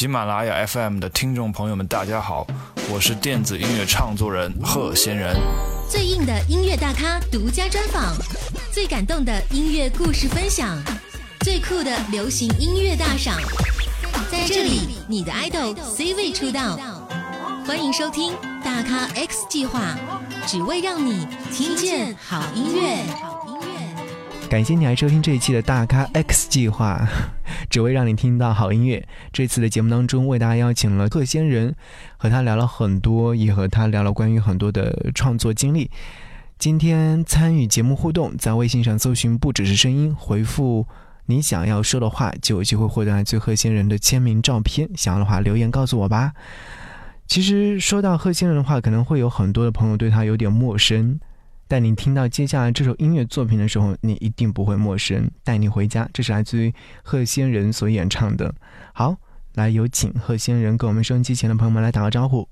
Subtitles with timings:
[0.00, 2.46] 喜马拉雅 FM 的听众朋友们，大家好，
[2.90, 5.36] 我是电子音乐唱作人贺仙人。
[5.90, 8.16] 最硬的音乐大咖独家专访，
[8.72, 10.82] 最感动的音乐故事分享，
[11.40, 13.36] 最酷的流行音乐大赏，
[14.32, 16.78] 在这里，你的 idol C 位出道。
[17.66, 18.32] 欢迎收听
[18.64, 19.98] 大咖 X 计划，
[20.46, 23.04] 只为让你听见好音乐。
[24.50, 27.08] 感谢你来收听这一期的大咖 X 计划，
[27.70, 29.06] 只为让你听到好音乐。
[29.32, 31.72] 这次的节目当中，为大家邀请了贺仙人，
[32.16, 35.88] 和他聊了很多，也和他聊了关于很多的创作经历。
[36.58, 40.84] 今天参与节目互动，在微信上搜寻“不只是声音”，回复
[41.26, 44.90] 你想要说的话，就有机会获得来自贺仙人的签名照片。
[44.96, 46.32] 想要的话，留言告诉我吧。
[47.28, 51.20] 其实说到贺仙人的话，可能会有很多的朋友对他有点陌生。
[51.70, 55.30] 但你听到接下来这首音乐作品的时候，你一定不会陌生。
[55.44, 56.74] 带你回家，这是来自于
[57.04, 58.52] 贺仙人所演唱的。
[58.92, 59.14] 好，
[59.54, 62.48] 来有请贺仙人跟我们收音机前的朋友们来打个招呼。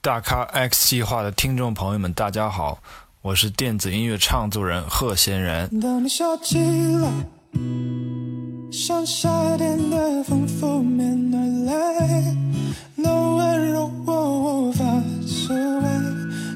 [0.00, 2.82] 大咖 X 计划的听众朋友们，大家好，
[3.20, 5.68] 我是电子音乐唱作人贺仙人。
[5.78, 7.12] 当你笑起来，
[8.72, 12.34] 像夏天的风拂面而来，
[12.94, 14.82] 那温柔我无法
[15.26, 15.86] 释怀，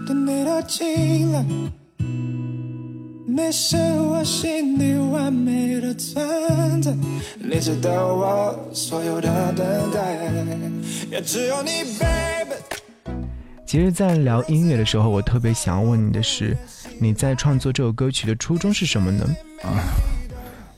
[0.08, 1.44] 等你的进来。
[3.32, 6.92] 你是我心里完美的存在，
[7.38, 10.16] 你值得我所有的等待，
[11.12, 12.56] 也只有你，baby。
[13.64, 16.56] 其实，在聊音乐的时候，我特别想要问你的是，
[16.98, 19.24] 你在创作这首歌曲的初衷是什么呢？
[19.62, 19.78] 啊，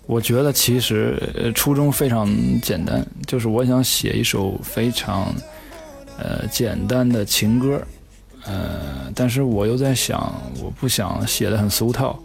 [0.07, 2.29] 我觉得其实初衷非常
[2.61, 5.35] 简单，就是我想写一首非常
[6.19, 7.83] 呃简单的情歌，
[8.45, 12.23] 呃，但是我又在想，我不想写的很俗套。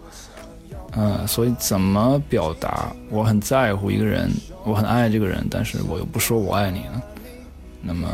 [0.99, 4.31] 嗯，所以怎么表达我很在乎一个人，
[4.63, 7.01] 我很爱这个人，但是我又不说我爱你呢？
[7.83, 8.09] 那么，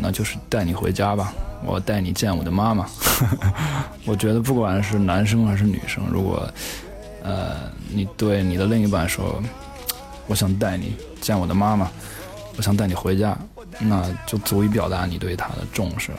[0.00, 1.32] 那就是带你回家吧，
[1.64, 2.86] 我带你见我的妈妈。
[4.04, 6.46] 我觉得不管是男生还是女生，如果
[7.24, 7.56] 呃
[7.90, 9.42] 你对你的另一半说，
[10.26, 11.90] 我想带你见我的妈妈，
[12.58, 13.36] 我想带你回家，
[13.78, 16.18] 那就足以表达你对他的重视了。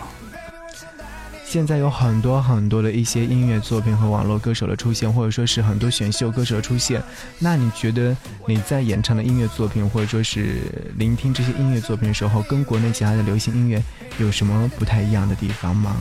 [1.51, 7.01] 现在有很多很多的一些音乐作品和网络歌手的出现，或者说是很多选秀歌手的出现。
[7.39, 8.15] 那你觉得
[8.45, 10.61] 你在演唱的音乐作品，或者说是
[10.97, 13.81] 聆听这些音乐作品的时候，跟国内其他的流行音乐
[14.19, 15.95] 有什么不太一样的地方吗？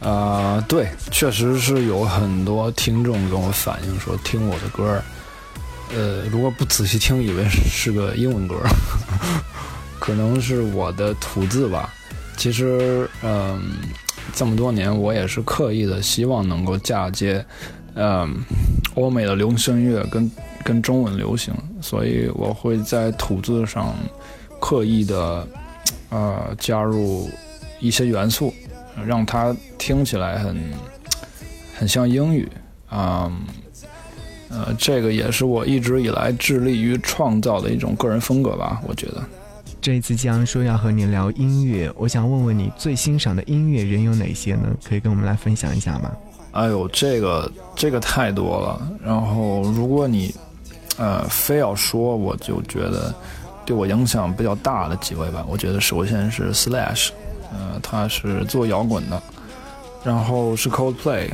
[0.00, 5.02] 啊，对，确实是有很多听众跟我反映说，听我的歌，
[5.94, 8.56] 呃，如果不仔细听，以为是个英文歌，
[9.98, 11.90] 可能是我的吐字吧。
[12.36, 13.62] 其实，嗯。
[14.34, 17.44] 这么多年，我也是刻意的希望能够嫁接，
[17.94, 18.36] 嗯，
[18.94, 20.30] 欧美的流行音乐跟
[20.64, 23.94] 跟中文流行，所以我会在吐字上
[24.60, 25.46] 刻意的，
[26.10, 27.28] 呃，加入
[27.80, 28.52] 一些元素，
[29.06, 30.56] 让它听起来很
[31.76, 32.48] 很像英语，
[32.88, 33.30] 啊，
[34.48, 39.24] 呃，这个也是我一直以来致力于创造的一种个人风格吧，我觉得。
[39.80, 44.68] 这一次既然说要和你聊音乐，我想问问你最欣赏的音乐人有哪些呢？
[44.86, 46.12] 可以跟我们来分享一下吗？
[46.52, 48.82] 哎呦，这个这个太多了。
[49.02, 50.34] 然后如果你
[50.98, 53.14] 呃非要说，我就觉得
[53.64, 55.44] 对我影响比较大的几位吧。
[55.48, 57.08] 我觉得首先是 Slash，
[57.52, 59.22] 呃，他是做摇滚的，
[60.04, 61.30] 然后是 Coldplay，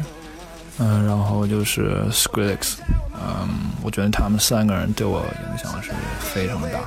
[0.78, 2.74] 嗯，然后就是 Skrillex，
[3.14, 3.48] 嗯，
[3.82, 5.90] 我觉得他们三个人对我影响是
[6.20, 6.78] 非常大。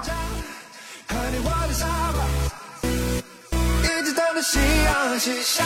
[4.99, 5.65] 放夕阳，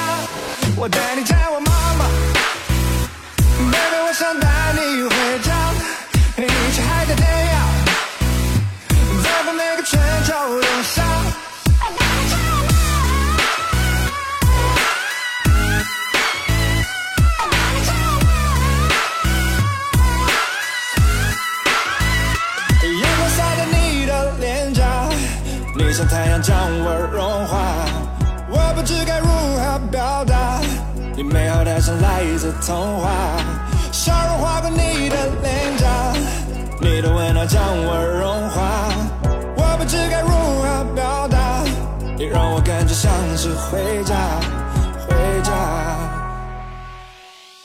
[0.78, 2.06] 我带你见我妈妈。
[3.72, 5.52] Baby，我想带你回家，
[6.36, 7.54] 陪你去海角天涯，
[9.24, 11.02] 走过每个春秋冬夏。
[23.02, 25.10] 阳光洒在你的脸颊，
[25.76, 26.73] 你像太阳将。
[31.16, 33.12] 你美好的像来自童话，
[33.92, 35.88] 笑容划过你的脸颊，
[36.82, 38.90] 你的温暖将我融化，
[39.56, 41.38] 我不知该如何表达，
[42.18, 44.16] 你让我感觉像是回家，
[45.08, 45.52] 回家。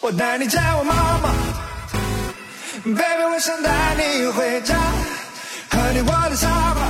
[0.03, 1.31] 我带你见我妈妈
[2.85, 4.77] ，baby，我想带你回家，
[5.71, 6.81] 和你窝在沙发。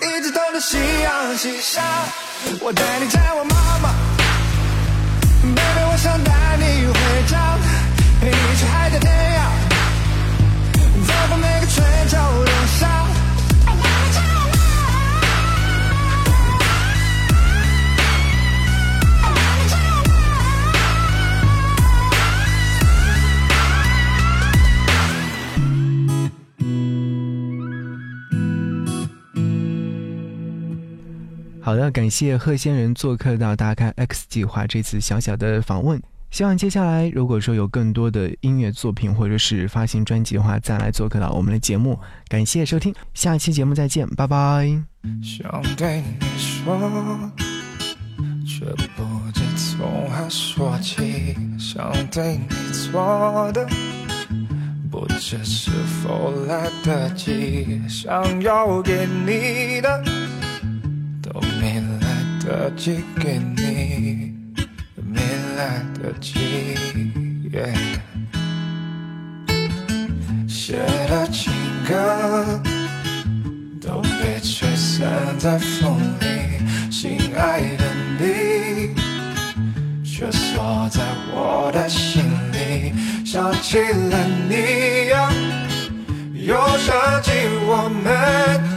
[0.00, 1.82] 一直等着夕阳西下，
[2.60, 3.90] 我带你见我妈妈
[31.64, 35.98] 好的，感谢贺仙人做客到大咖 X 计划这次小小的访问。
[36.30, 41.98] 希望接下来如果说有更多的音乐作品或者是发行专辑的话，再来做客到我们的节目。
[42.28, 44.78] 感谢收听，下期节目再见，拜拜。
[45.22, 47.32] 想对你说，
[48.46, 49.02] 却不
[49.32, 51.34] 知从何说起。
[51.58, 52.46] 想对你
[52.92, 53.66] 做的，
[54.90, 55.70] 不知是
[56.02, 57.80] 否来得及。
[57.88, 60.04] 想要给你的，
[62.54, 64.32] 来得及给你。
[64.96, 65.20] 没
[65.56, 66.38] 来得及，
[70.48, 70.78] 写
[71.08, 71.52] 的情
[71.86, 72.60] 歌
[73.80, 77.84] 都被吹散在风里，心爱的
[78.20, 78.94] 你
[80.04, 81.02] 却锁在
[81.32, 82.22] 我的心
[82.52, 82.92] 里。
[83.26, 85.32] 想起了你呀，
[86.34, 87.32] 又想起
[87.66, 88.73] 我们。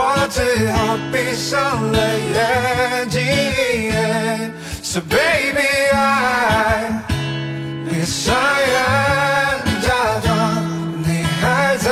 [0.00, 1.98] 我只好闭上了
[2.36, 3.18] 眼睛。
[4.80, 7.02] So baby I
[7.84, 8.78] 闭上眼，
[9.82, 9.88] 假
[10.22, 10.28] 装
[11.02, 11.86] 你还在，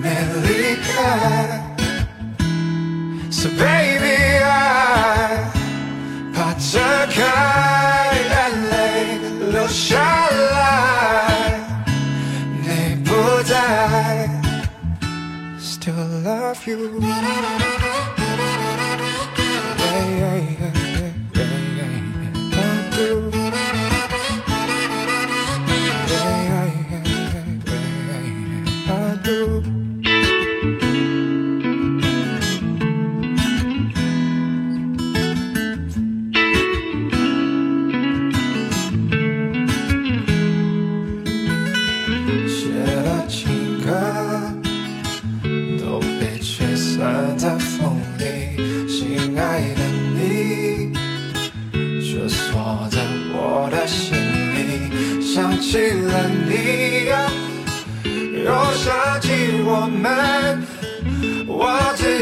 [0.00, 0.04] 没
[0.46, 0.48] 离
[0.86, 0.88] 开。
[3.32, 4.46] So baby I
[6.32, 6.80] 怕睁
[7.10, 7.18] 开
[8.30, 8.32] 眼
[8.70, 8.72] 泪
[9.50, 10.81] 流下来，
[16.22, 17.00] love you.
[17.00, 17.18] Yeah,
[19.78, 23.41] yeah, yeah, yeah, yeah, yeah, I do.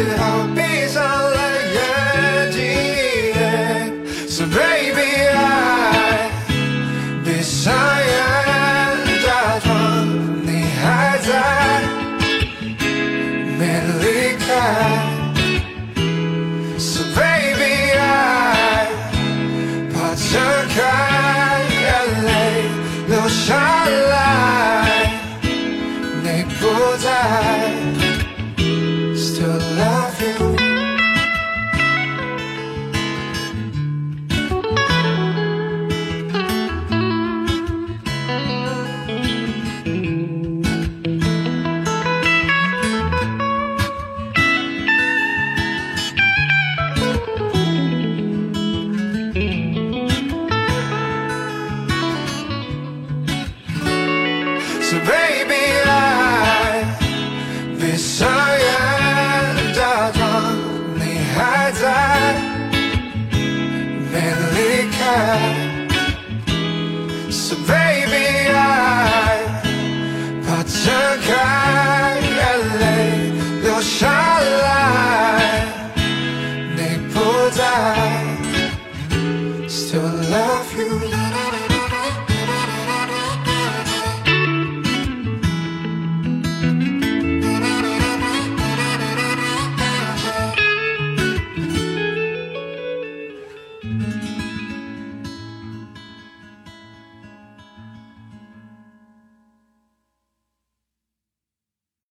[0.09, 0.60] how